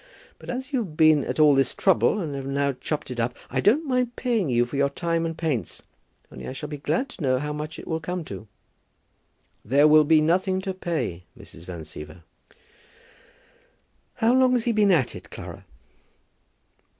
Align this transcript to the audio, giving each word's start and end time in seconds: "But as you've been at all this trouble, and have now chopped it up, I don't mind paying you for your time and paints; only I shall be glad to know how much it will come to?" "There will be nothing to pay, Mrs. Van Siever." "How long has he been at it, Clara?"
"But 0.39 0.49
as 0.49 0.73
you've 0.73 0.97
been 0.97 1.23
at 1.25 1.39
all 1.39 1.53
this 1.53 1.75
trouble, 1.75 2.19
and 2.19 2.33
have 2.33 2.47
now 2.47 2.71
chopped 2.71 3.11
it 3.11 3.19
up, 3.19 3.37
I 3.51 3.61
don't 3.61 3.85
mind 3.85 4.15
paying 4.15 4.49
you 4.49 4.65
for 4.65 4.75
your 4.75 4.89
time 4.89 5.27
and 5.27 5.37
paints; 5.37 5.83
only 6.31 6.47
I 6.47 6.53
shall 6.53 6.69
be 6.69 6.79
glad 6.79 7.09
to 7.09 7.21
know 7.21 7.37
how 7.37 7.53
much 7.53 7.77
it 7.77 7.87
will 7.87 7.99
come 7.99 8.25
to?" 8.25 8.47
"There 9.63 9.87
will 9.87 10.03
be 10.03 10.19
nothing 10.19 10.59
to 10.61 10.73
pay, 10.73 11.25
Mrs. 11.39 11.65
Van 11.65 11.81
Siever." 11.81 12.23
"How 14.15 14.33
long 14.33 14.53
has 14.53 14.63
he 14.63 14.71
been 14.71 14.89
at 14.91 15.13
it, 15.15 15.29
Clara?" 15.29 15.65